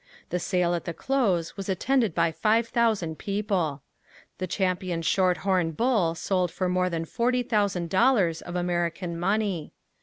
The 0.31 0.39
sale 0.39 0.73
at 0.73 0.85
the 0.85 0.95
close 0.95 1.55
was 1.55 1.69
attended 1.69 2.15
by 2.15 2.31
five 2.31 2.67
thousand 2.67 3.19
people. 3.19 3.83
The 4.39 4.47
champion 4.47 5.03
shorthorn 5.03 5.73
bull 5.73 6.15
sold 6.15 6.49
for 6.49 6.67
more 6.67 6.89
than 6.89 7.05
forty 7.05 7.43
thousand 7.43 7.91
dollars 7.91 8.41
of 8.41 8.55
American 8.55 9.19
money. 9.19 9.73